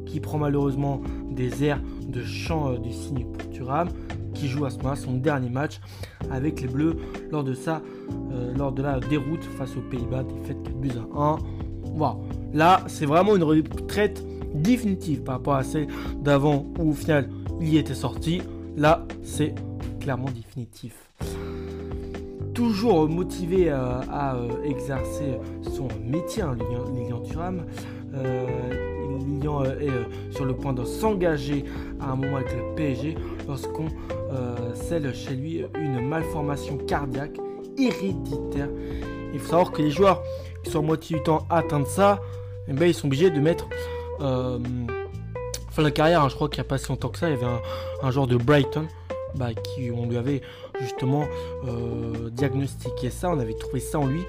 qui 0.06 0.20
prend 0.20 0.38
malheureusement 0.38 1.00
des 1.30 1.64
airs 1.64 1.80
de 2.06 2.22
chant 2.22 2.78
du 2.78 2.92
signe 2.92 3.24
pour 3.24 3.50
Thuram 3.50 3.88
qui 4.34 4.48
joue 4.48 4.64
à 4.64 4.70
ce 4.70 4.78
moment 4.78 4.96
son 4.96 5.14
dernier 5.14 5.50
match 5.50 5.80
avec 6.30 6.60
les 6.60 6.68
Bleus 6.68 6.96
lors 7.30 7.44
de 7.44 7.54
sa 7.54 7.82
lors 8.56 8.72
de 8.72 8.82
la 8.82 9.00
déroute 9.00 9.44
face 9.44 9.76
aux 9.76 9.80
Pays-Bas 9.80 10.24
défaite 10.24 10.62
4 10.62 10.76
buts 10.76 10.90
à 11.14 11.18
1 11.18 11.38
voilà. 11.94 12.16
Là 12.54 12.82
c'est 12.86 13.06
vraiment 13.06 13.36
une 13.36 13.44
retraite 13.44 14.22
définitive 14.54 15.22
par 15.22 15.36
rapport 15.36 15.54
à 15.54 15.62
celle 15.62 15.86
d'avant 16.20 16.66
où 16.78 16.90
au 16.90 16.94
final 16.94 17.28
il 17.62 17.68
y 17.68 17.78
était 17.78 17.94
sorti. 17.94 18.42
Là, 18.76 19.06
c'est 19.22 19.54
clairement 20.00 20.30
définitif. 20.30 20.94
Toujours 22.54 23.08
motivé 23.08 23.70
euh, 23.70 24.00
à 24.10 24.34
euh, 24.34 24.62
exercer 24.64 25.38
son 25.62 25.88
métier, 26.04 26.42
hein, 26.42 26.56
Lilian, 26.94 27.20
Thuram, 27.20 27.62
euh, 28.14 28.46
Lilian 29.18 29.64
est 29.64 30.32
sur 30.34 30.44
le 30.44 30.54
point 30.54 30.72
de 30.72 30.84
s'engager 30.84 31.64
à 32.00 32.12
un 32.12 32.16
moment 32.16 32.36
avec 32.36 32.52
le 32.52 32.74
PSG 32.74 33.16
lorsqu'on 33.46 33.86
scelle 34.74 35.14
chez 35.14 35.34
lui 35.34 35.62
une 35.78 36.08
malformation 36.08 36.78
cardiaque 36.78 37.38
héréditaire. 37.78 38.68
Il 39.32 39.40
faut 39.40 39.50
savoir 39.50 39.72
que 39.72 39.82
les 39.82 39.90
joueurs 39.90 40.22
qui 40.62 40.70
sont 40.70 40.80
à 40.80 40.82
moitié 40.82 41.16
du 41.16 41.22
temps 41.22 41.46
atteints 41.50 41.80
de 41.80 41.86
ça, 41.86 42.20
eh 42.68 42.72
ben, 42.72 42.86
ils 42.86 42.94
sont 42.94 43.06
obligés 43.06 43.30
de 43.30 43.40
mettre 43.40 43.68
euh, 44.20 44.58
fin 45.70 45.90
carrière, 45.90 46.22
hein, 46.22 46.28
je 46.28 46.34
crois 46.34 46.48
qu'il 46.48 46.60
n'y 46.60 46.66
a 46.66 46.68
pas 46.68 46.78
si 46.78 46.88
longtemps 46.88 47.08
que 47.08 47.18
ça, 47.18 47.28
il 47.28 47.32
y 47.32 47.36
avait 47.36 47.60
un, 48.02 48.10
genre 48.10 48.26
de 48.26 48.36
Brighton 48.36 48.86
bah, 49.34 49.54
qui 49.54 49.90
on 49.90 50.06
lui 50.06 50.16
avait 50.16 50.42
justement 50.80 51.24
euh, 51.66 52.30
diagnostiqué 52.30 53.10
ça, 53.10 53.30
on 53.30 53.38
avait 53.38 53.54
trouvé 53.54 53.80
ça 53.80 53.98
en 53.98 54.06
lui. 54.06 54.22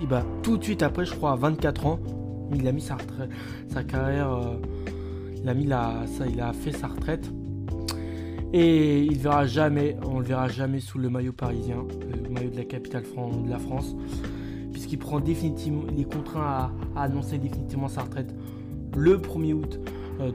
Et 0.00 0.06
bah 0.06 0.24
tout 0.42 0.56
de 0.56 0.64
suite 0.64 0.82
après, 0.82 1.04
je 1.04 1.14
crois 1.14 1.32
à 1.32 1.36
24 1.36 1.86
ans, 1.86 2.00
il 2.54 2.66
a 2.66 2.72
mis 2.72 2.80
sa 2.80 2.94
retraite, 2.94 3.30
sa 3.72 3.84
carrière, 3.84 4.32
euh, 4.32 4.56
il 5.36 5.48
a 5.48 5.54
mis 5.54 5.66
la, 5.66 6.04
ça, 6.06 6.26
il 6.26 6.40
a 6.40 6.52
fait 6.52 6.72
sa 6.72 6.88
retraite. 6.88 7.30
Et 8.52 9.00
il 9.00 9.18
verra 9.18 9.46
jamais, 9.46 9.96
on 10.06 10.20
le 10.20 10.26
verra 10.26 10.48
jamais 10.48 10.78
sous 10.78 10.98
le 10.98 11.10
maillot 11.10 11.32
parisien, 11.32 11.84
le 12.22 12.28
maillot 12.28 12.50
de 12.50 12.56
la 12.56 12.64
capitale 12.64 13.02
de 13.02 13.50
la 13.50 13.58
France, 13.58 13.96
puisqu'il 14.84 14.98
prend 14.98 15.18
définitivement, 15.18 15.84
il 15.94 16.02
est 16.02 16.12
contraint 16.12 16.70
à 16.94 17.02
annoncer 17.02 17.38
définitivement 17.38 17.88
sa 17.88 18.02
retraite 18.02 18.34
le 18.94 19.16
1er 19.16 19.54
août 19.54 19.80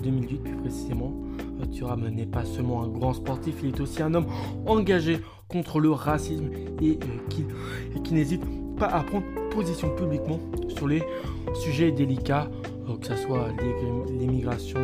2008 0.02 0.36
euh, 0.36 0.42
plus 0.42 0.56
précisément. 0.56 1.14
Euh, 1.62 1.66
Thuram 1.68 2.08
n'est 2.10 2.26
pas 2.26 2.46
seulement 2.46 2.82
un 2.82 2.88
grand 2.88 3.14
sportif, 3.14 3.58
il 3.62 3.70
est 3.70 3.80
aussi 3.80 4.02
un 4.02 4.12
homme 4.16 4.26
engagé 4.66 5.20
contre 5.50 5.80
le 5.80 5.92
racisme 5.92 6.50
et 6.82 6.98
euh, 7.04 8.00
qui, 8.04 8.14
n'hésite 8.14 8.42
pas 8.80 8.88
à 8.88 9.04
prendre 9.04 9.26
position 9.52 9.96
publiquement 9.96 10.40
sur 10.68 10.88
les 10.88 11.04
sujets 11.54 11.92
délicats, 11.92 12.50
que 13.02 13.06
ce 13.06 13.16
soit 13.18 13.50
l'immigration 14.10 14.80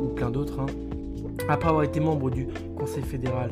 ou 0.00 0.06
plein 0.14 0.30
d'autres. 0.30 0.60
Hein. 0.60 0.66
Après 1.48 1.68
avoir 1.68 1.82
été 1.82 1.98
membre 1.98 2.30
du 2.30 2.46
Conseil 2.76 3.02
fédéral 3.02 3.50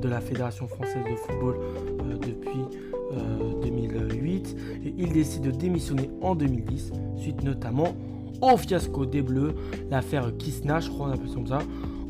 de 0.00 0.08
la 0.08 0.20
Fédération 0.20 0.68
française 0.68 1.02
de 1.10 1.16
football 1.16 1.56
depuis 2.20 2.89
2008, 3.62 4.56
il 4.98 5.12
décide 5.12 5.42
de 5.42 5.50
démissionner 5.50 6.10
en 6.22 6.34
2010, 6.34 6.92
suite 7.16 7.42
notamment 7.42 7.94
au 8.40 8.56
fiasco 8.56 9.06
des 9.06 9.22
Bleus, 9.22 9.54
l'affaire 9.90 10.36
Kisna, 10.38 10.80
je 10.80 10.88
crois 10.88 11.12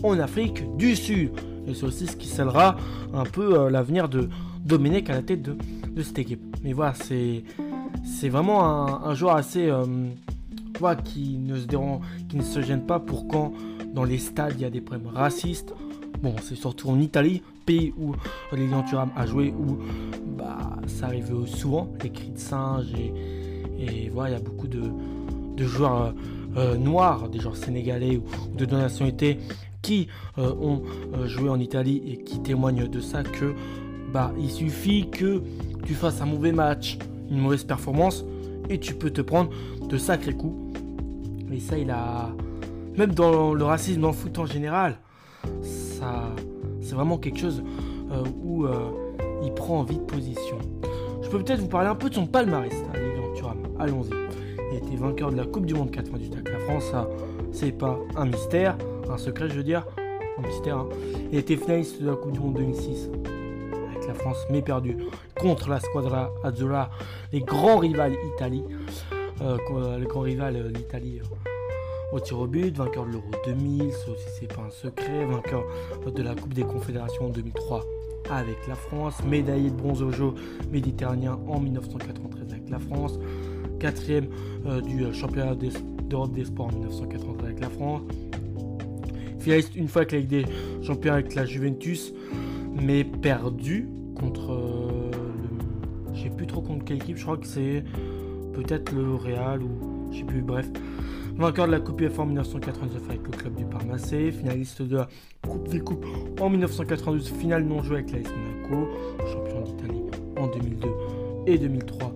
on 0.02 0.08
en 0.08 0.18
Afrique 0.18 0.64
du 0.76 0.96
Sud. 0.96 1.32
Et 1.66 1.74
c'est 1.74 1.84
aussi 1.84 2.06
ce 2.06 2.16
qui 2.16 2.26
scellera 2.26 2.76
un 3.12 3.24
peu 3.24 3.58
euh, 3.58 3.70
l'avenir 3.70 4.08
de 4.08 4.28
Domenech 4.64 5.10
à 5.10 5.14
la 5.14 5.22
tête 5.22 5.42
de, 5.42 5.56
cette 6.02 6.18
équipe. 6.18 6.56
Mais 6.64 6.72
voilà, 6.72 6.94
c'est, 6.94 8.28
vraiment 8.28 9.04
un, 9.06 9.14
joueur 9.14 9.36
assez. 9.36 9.68
Euh, 9.68 9.84
qui 11.04 11.36
ne, 11.36 11.56
se 11.56 11.66
qui 11.66 12.36
ne 12.36 12.42
se 12.42 12.62
gêne 12.62 12.86
pas 12.86 12.98
pour 12.98 13.28
quand 13.28 13.52
dans 13.92 14.04
les 14.04 14.16
stades 14.16 14.54
il 14.56 14.62
y 14.62 14.64
a 14.64 14.70
des 14.70 14.80
problèmes 14.80 15.08
racistes. 15.08 15.74
Bon, 16.22 16.34
c'est 16.42 16.54
surtout 16.54 16.90
en 16.90 17.00
Italie, 17.00 17.42
pays 17.64 17.94
où 17.98 18.14
Lilian 18.52 18.82
Thuram 18.82 19.10
a 19.16 19.26
joué, 19.26 19.54
où 19.58 19.78
bah, 20.36 20.76
ça 20.86 21.06
arrive 21.06 21.46
souvent, 21.46 21.90
les 22.02 22.10
cris 22.10 22.30
de 22.30 22.38
singe 22.38 22.92
et, 23.78 24.10
voilà, 24.12 24.30
il 24.30 24.32
y 24.34 24.36
a 24.36 24.42
beaucoup 24.42 24.68
de, 24.68 24.82
de 25.56 25.64
joueurs 25.64 26.02
euh, 26.02 26.12
euh, 26.56 26.76
noirs, 26.76 27.28
des 27.28 27.38
joueurs 27.38 27.56
sénégalais 27.56 28.18
ou 28.18 28.56
de 28.56 28.66
nationalité 28.66 29.38
qui 29.82 30.08
euh, 30.36 30.52
ont 30.60 30.82
joué 31.26 31.48
en 31.48 31.58
Italie 31.58 32.02
et 32.06 32.16
qui 32.18 32.40
témoignent 32.40 32.88
de 32.88 33.00
ça 33.00 33.22
que 33.22 33.54
bah 34.12 34.32
il 34.38 34.50
suffit 34.50 35.08
que 35.08 35.42
tu 35.84 35.94
fasses 35.94 36.20
un 36.20 36.26
mauvais 36.26 36.52
match, 36.52 36.98
une 37.30 37.38
mauvaise 37.38 37.64
performance 37.64 38.24
et 38.68 38.78
tu 38.78 38.94
peux 38.94 39.10
te 39.10 39.20
prendre 39.20 39.50
de 39.88 39.96
sacrés 39.96 40.34
coups. 40.34 40.76
Et 41.52 41.60
ça 41.60 41.78
il 41.78 41.90
a 41.90 42.30
même 42.98 43.14
dans 43.14 43.54
le 43.54 43.64
racisme 43.64 44.00
dans 44.00 44.08
le 44.08 44.14
foot 44.14 44.38
en 44.38 44.46
général, 44.46 44.98
ça 45.62 46.30
c'est 46.80 46.94
vraiment 46.94 47.18
quelque 47.18 47.38
chose 47.38 47.62
où 48.44 48.66
il 49.42 49.52
prend 49.54 49.80
envie 49.80 49.98
de 49.98 50.04
position. 50.04 50.58
Je 51.22 51.28
peux 51.28 51.38
peut-être 51.38 51.60
vous 51.60 51.68
parler 51.68 51.88
un 51.88 51.94
peu 51.94 52.08
de 52.08 52.14
son 52.14 52.26
palmarès, 52.26 52.72
Allons-y. 53.80 54.10
Il 54.70 54.76
été 54.76 54.96
vainqueur 54.96 55.32
de 55.32 55.36
la 55.36 55.44
Coupe 55.44 55.64
du 55.64 55.72
Monde 55.72 55.90
98 55.90 56.34
avec 56.34 56.52
la 56.52 56.58
France. 56.58 56.92
C'est 57.50 57.72
pas 57.72 57.98
un 58.14 58.26
mystère, 58.26 58.76
un 59.08 59.16
secret, 59.16 59.48
je 59.48 59.54
veux 59.54 59.62
dire. 59.62 59.86
Un 60.38 60.46
mystère. 60.46 60.76
Hein. 60.76 60.88
Il 61.32 61.38
été 61.38 61.56
finaliste 61.56 62.02
de 62.02 62.10
la 62.10 62.14
Coupe 62.14 62.32
du 62.32 62.40
Monde 62.40 62.54
2006 62.54 63.10
avec 63.90 64.06
la 64.06 64.12
France, 64.12 64.36
mais 64.50 64.60
perdu 64.60 64.98
contre 65.40 65.70
la 65.70 65.80
Squadra 65.80 66.30
Azzurra, 66.44 66.90
les 67.32 67.40
grands 67.40 67.78
rivales 67.78 68.14
Italie. 68.36 68.64
Euh, 69.42 69.96
le 69.96 70.06
grand 70.06 70.20
rival 70.20 70.56
euh, 70.56 70.68
l'Italie 70.68 71.18
euh, 71.20 71.49
au 72.12 72.20
tir 72.20 72.38
au 72.38 72.46
but, 72.46 72.76
vainqueur 72.76 73.06
de 73.06 73.12
l'Euro 73.12 73.30
2000, 73.46 73.92
ça 73.92 74.10
aussi 74.10 74.24
c'est 74.38 74.52
pas 74.52 74.62
un 74.62 74.70
secret, 74.70 75.24
vainqueur 75.24 75.64
de 76.12 76.22
la 76.22 76.34
Coupe 76.34 76.54
des 76.54 76.62
Confédérations 76.62 77.26
en 77.26 77.30
2003 77.30 77.84
avec 78.30 78.66
la 78.68 78.74
France, 78.74 79.22
médaillé 79.24 79.70
de 79.70 79.76
bronze 79.76 80.02
au 80.02 80.10
jeu 80.10 80.32
méditerranéen 80.70 81.38
en 81.46 81.60
1993 81.60 82.52
avec 82.52 82.70
la 82.70 82.78
France, 82.78 83.18
quatrième 83.78 84.28
euh, 84.66 84.80
du 84.80 85.04
euh, 85.04 85.12
championnat 85.12 85.54
d'Europe 86.04 86.32
des 86.32 86.44
sports 86.44 86.66
en 86.66 86.72
1980 86.72 87.44
avec 87.44 87.60
la 87.60 87.70
France. 87.70 88.02
Finaliste 89.38 89.74
une 89.74 89.88
fois 89.88 90.02
avec 90.02 90.12
la 90.12 90.18
Ligue 90.18 90.28
des 90.28 90.44
champions 90.82 91.14
avec 91.14 91.34
la 91.34 91.44
Juventus, 91.44 92.12
mais 92.74 93.04
perdu 93.04 93.88
contre 94.14 94.52
euh, 94.52 95.10
le. 95.12 96.14
Je 96.14 96.24
sais 96.24 96.30
plus 96.30 96.46
trop 96.46 96.60
contre 96.60 96.84
quelle 96.84 96.98
équipe, 96.98 97.16
je 97.16 97.22
crois 97.22 97.38
que 97.38 97.46
c'est 97.46 97.82
peut-être 98.52 98.92
le 98.92 99.14
Real 99.14 99.62
ou 99.62 100.10
je 100.12 100.18
sais 100.18 100.24
plus, 100.24 100.42
bref. 100.42 100.68
Vainqueur 101.40 101.68
de 101.68 101.72
la 101.72 101.80
Coupe 101.80 102.02
UEFA 102.02 102.20
en 102.20 102.26
1999 102.26 103.02
avec 103.08 103.22
le 103.22 103.30
club 103.30 103.54
du 103.54 103.64
Parmacé, 103.64 104.30
finaliste 104.30 104.82
de 104.82 104.96
la 104.98 105.08
Coupe 105.48 105.68
des 105.68 105.80
Coupes 105.80 106.04
en 106.38 106.50
1992, 106.50 107.30
finale 107.30 107.64
non 107.64 107.82
jouée 107.82 108.00
avec 108.00 108.12
l'AS 108.12 108.30
Monaco, 108.30 108.86
champion 109.26 109.62
d'Italie 109.62 110.02
en 110.36 110.48
2002 110.48 110.88
et 111.46 111.56
2003 111.56 112.12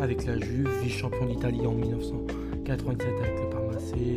avec 0.00 0.26
la 0.26 0.40
Juve, 0.40 0.68
vice-champion 0.82 1.26
d'Italie 1.26 1.64
en 1.64 1.70
1997 1.70 3.06
avec 3.20 3.44
le 3.44 3.50
Parma 3.50 3.72
passé. 3.74 4.16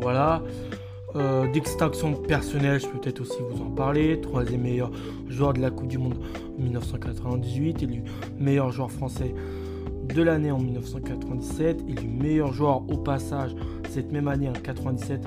Voilà. 0.00 0.40
Euh, 1.16 1.50
D'extinction 1.50 2.12
personnelle, 2.12 2.78
je 2.78 2.86
peux 2.86 3.00
peut-être 3.00 3.22
aussi 3.22 3.38
vous 3.50 3.60
en 3.60 3.70
parler. 3.70 4.20
Troisième 4.20 4.62
meilleur 4.62 4.92
joueur 5.28 5.52
de 5.52 5.60
la 5.60 5.72
Coupe 5.72 5.88
du 5.88 5.98
Monde 5.98 6.20
en 6.56 6.62
1998, 6.62 7.82
élu 7.82 8.04
meilleur 8.38 8.70
joueur 8.70 8.92
français 8.92 9.34
de 10.12 10.22
l'année 10.22 10.50
en 10.50 10.58
1997, 10.58 11.84
élu 11.88 12.06
meilleur 12.06 12.52
joueur 12.52 12.88
au 12.90 12.98
passage 12.98 13.54
cette 13.90 14.12
même 14.12 14.28
année 14.28 14.48
en 14.48 14.52
97, 14.52 15.20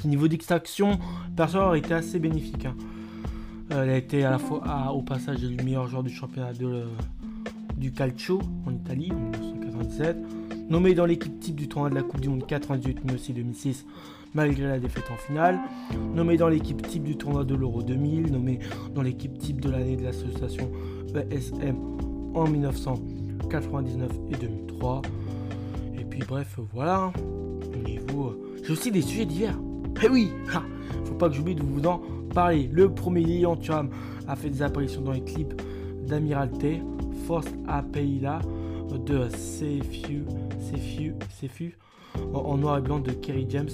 qui 0.00 0.08
niveau 0.08 0.28
d'extraction 0.28 0.98
personnelle 1.36 1.68
a 1.68 1.76
été 1.76 1.94
assez 1.94 2.18
bénéfique. 2.18 2.66
Hein. 2.66 2.74
Elle 3.70 3.90
a 3.90 3.96
été 3.96 4.24
à 4.24 4.30
la 4.30 4.38
fois 4.38 4.92
au 4.92 5.02
passage 5.02 5.42
élu 5.42 5.56
meilleur 5.64 5.88
joueur 5.88 6.02
du 6.02 6.10
championnat 6.10 6.52
de, 6.52 6.84
du 7.76 7.92
Calcio 7.92 8.40
en 8.66 8.72
Italie 8.72 9.10
en 9.12 9.38
1997, 9.38 10.16
nommé 10.68 10.94
dans 10.94 11.06
l'équipe 11.06 11.38
type 11.40 11.56
du 11.56 11.68
tournoi 11.68 11.90
de 11.90 11.94
la 11.94 12.02
Coupe 12.02 12.20
du 12.20 12.28
Monde 12.28 12.46
98 12.46 12.98
mais 13.04 13.14
aussi 13.14 13.32
2006 13.32 13.86
malgré 14.34 14.66
la 14.66 14.78
défaite 14.78 15.04
en 15.10 15.16
finale, 15.16 15.58
nommé 16.14 16.36
dans 16.36 16.48
l'équipe 16.48 16.86
type 16.86 17.04
du 17.04 17.16
tournoi 17.16 17.44
de 17.44 17.54
l'Euro 17.54 17.82
2000, 17.82 18.30
nommé 18.30 18.58
dans 18.94 19.00
l'équipe 19.00 19.38
type 19.38 19.62
de 19.62 19.70
l'année 19.70 19.96
de 19.96 20.04
l'association 20.04 20.70
ESM 21.30 21.76
en 22.34 22.46
1999 23.42 24.10
et 24.30 24.36
2003. 24.36 25.02
Et 25.98 26.04
puis 26.04 26.20
bref, 26.26 26.58
voilà. 26.72 27.12
Niveau, 27.84 28.28
euh, 28.28 28.56
j'ai 28.64 28.72
aussi 28.72 28.90
des 28.90 29.02
sujets 29.02 29.26
divers. 29.26 29.58
Eh 30.02 30.08
oui, 30.08 30.30
faut 31.04 31.14
pas 31.14 31.28
que 31.28 31.34
j'oublie 31.34 31.54
de 31.54 31.62
vous 31.62 31.86
en 31.86 32.00
parler. 32.34 32.68
Le 32.72 32.92
premier 32.92 33.22
Lilian 33.22 33.56
Thuram 33.56 33.90
a 34.28 34.36
fait 34.36 34.50
des 34.50 34.62
apparitions 34.62 35.00
dans 35.00 35.12
les 35.12 35.24
clips 35.24 35.54
d'Amiralté, 36.06 36.82
Force 37.26 37.48
Apeila 37.66 38.40
de 39.04 39.28
Sefiu, 39.28 40.24
Sefiu, 40.58 41.14
Sefiu 41.30 41.76
en 42.34 42.56
noir 42.56 42.78
et 42.78 42.80
blanc 42.80 42.98
de 42.98 43.10
Kerry 43.12 43.46
James, 43.48 43.68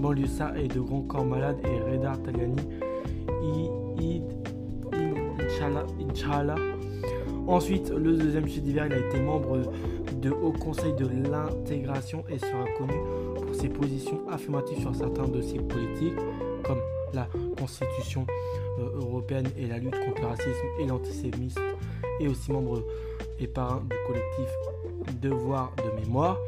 Banlieusard 0.00 0.56
et 0.56 0.68
de 0.68 0.80
Grand 0.80 1.02
Corps 1.02 1.24
Malade 1.24 1.58
et 1.64 1.90
Reda 1.90 2.16
Taliani, 2.24 2.56
Inch'Allah. 6.00 6.54
Ensuite, 7.46 7.90
le 7.90 8.16
deuxième 8.16 8.46
chef 8.48 8.62
d'hiver, 8.62 8.86
il 8.86 8.92
a 8.92 8.98
été 8.98 9.20
membre 9.20 9.62
de 10.20 10.30
Haut 10.30 10.52
Conseil 10.52 10.92
de 10.94 11.06
l'intégration 11.06 12.24
et 12.28 12.38
sera 12.38 12.64
connu 12.78 12.94
pour 13.34 13.54
ses 13.54 13.68
positions 13.68 14.20
affirmatives 14.30 14.80
sur 14.80 14.94
certains 14.94 15.26
dossiers 15.26 15.60
politiques, 15.60 16.16
comme 16.64 16.78
la 17.12 17.28
Constitution 17.58 18.26
euh, 18.78 19.00
européenne 19.00 19.48
et 19.58 19.66
la 19.66 19.78
lutte 19.78 19.98
contre 20.04 20.20
le 20.20 20.28
racisme 20.28 20.66
et 20.78 20.86
l'antisémitisme, 20.86 21.60
et 22.20 22.28
aussi 22.28 22.52
membre 22.52 22.84
et 23.38 23.46
parrain 23.46 23.82
du 23.88 23.96
collectif 24.06 24.48
Devoir 25.20 25.72
de 25.76 26.00
mémoire. 26.00 26.38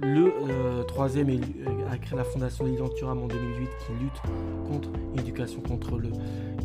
Le 0.00 0.32
euh, 0.48 0.82
troisième 0.84 1.28
euh, 1.28 1.92
a 1.92 1.98
créé 1.98 2.16
la 2.16 2.24
fondation 2.24 2.64
Turam 2.96 3.22
en 3.22 3.26
2008 3.26 3.68
qui 3.86 3.92
lutte 4.02 4.22
contre 4.70 4.88
éducation 5.18 5.60
contre 5.60 5.98
le 5.98 6.08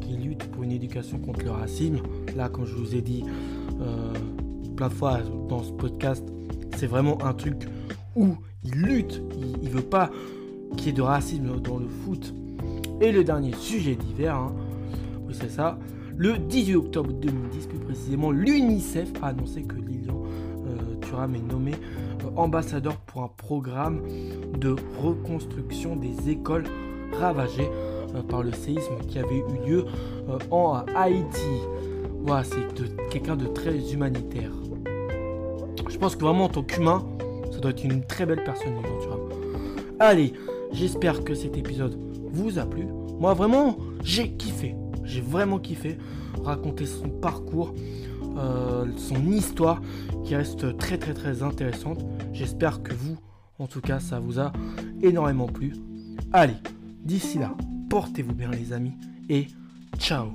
qui 0.06 0.18
lutte 0.18 0.46
pour 0.52 0.64
une 0.64 0.72
éducation 0.72 1.18
contre 1.20 1.44
le 1.44 1.52
racisme. 1.52 1.98
Là, 2.36 2.50
comme 2.50 2.66
je 2.66 2.76
vous 2.76 2.96
ai 2.96 3.02
dit 3.02 3.24
euh, 3.82 4.14
plein 4.76 4.90
de 4.90 4.94
fois 4.94 5.20
dans 5.50 5.64
ce 5.64 5.72
podcast, 5.72 6.24
c'est 6.78 6.88
vraiment 6.88 7.24
un 7.24 7.34
truc 7.34 7.68
où 8.16 8.36
il 8.64 8.74
lutte, 8.74 9.22
il, 9.62 9.70
ne 9.70 9.74
veut 9.74 9.82
pas 9.82 10.10
qu'il 10.78 10.88
y 10.88 10.90
ait 10.90 10.94
de 10.94 11.02
racisme 11.02 11.60
dans 11.62 11.80
le 11.80 11.88
foot. 11.88 12.34
Et 13.02 13.12
le 13.12 13.24
dernier 13.24 13.54
sujet 13.54 13.96
d'hiver, 13.96 14.36
hein, 14.36 14.54
oui 15.28 15.36
c'est 15.40 15.52
ça, 15.52 15.78
le 16.16 16.38
18 16.38 16.76
octobre 16.76 17.12
2010 17.12 17.68
plus 17.68 17.80
précisément, 17.80 18.32
l'UNICEF 18.32 19.12
a 19.22 19.28
annoncé 19.28 19.64
que 19.64 19.76
Lilian 19.76 20.24
Thuram 21.02 21.36
est 21.36 21.52
nommé 21.52 21.74
ambassadeur 22.36 22.98
pour 22.98 23.24
un 23.24 23.30
programme 23.36 24.02
de 24.58 24.76
reconstruction 25.02 25.96
des 25.96 26.30
écoles 26.30 26.66
ravagées 27.20 27.70
euh, 27.70 27.95
par 28.22 28.44
le 28.44 28.52
séisme 28.52 28.98
qui 29.08 29.20
avait 29.20 29.38
eu 29.38 29.68
lieu 29.68 29.86
euh, 30.30 30.38
en 30.52 30.84
Haïti. 30.96 31.62
Voilà, 32.22 32.44
c'est 32.44 32.66
quelqu'un 33.10 33.36
de 33.36 33.46
très 33.48 33.94
humanitaire. 33.94 34.52
Je 35.90 35.98
pense 35.98 36.16
que 36.16 36.22
vraiment 36.22 36.46
en 36.46 36.50
tant 36.50 36.64
qu'humain, 36.64 37.06
ça 37.52 37.60
doit 37.60 37.72
être 37.72 37.84
une 37.84 38.04
très 38.04 38.26
belle 38.26 38.44
personne, 38.44 38.74
Allez, 40.00 40.34
j'espère 40.74 41.24
que 41.24 41.34
cet 41.34 41.56
épisode 41.56 41.98
vous 42.34 42.60
a 42.60 42.66
plu. 42.66 42.86
Moi 43.20 43.34
vraiment, 43.34 43.78
j'ai 44.04 44.32
kiffé. 44.32 44.76
J'ai 45.06 45.22
vraiment 45.22 45.58
kiffé 45.60 45.98
raconter 46.44 46.86
son 46.86 47.08
parcours, 47.10 47.74
euh, 48.38 48.86
son 48.98 49.32
histoire 49.32 49.82
qui 50.26 50.36
reste 50.36 50.78
très 50.78 50.98
très 50.98 51.14
très 51.14 51.44
intéressante. 51.44 52.04
J'espère 52.34 52.84
que 52.84 52.94
vous, 52.94 53.18
en 53.60 53.68
tout 53.68 53.82
cas, 53.82 54.00
ça 54.00 54.20
vous 54.20 54.40
a 54.40 54.52
énormément 55.02 55.48
plu. 55.48 55.74
Allez, 56.34 56.58
d'ici 57.04 57.40
là, 57.40 57.56
portez-vous 57.90 58.34
bien 58.34 58.52
les 58.52 58.74
amis 58.74 58.94
et 59.30 59.48
ciao 59.98 60.32